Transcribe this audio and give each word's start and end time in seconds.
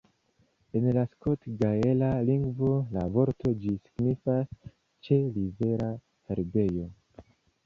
En 0.77 0.85
la 0.97 1.01
skot-gaela 1.09 2.09
lingvo 2.29 2.69
la 2.97 3.03
vorto 3.19 3.53
ĝi 3.67 3.75
signifas 3.83 4.57
"ĉe-rivera 4.73 5.93
herbejo". 6.33 6.89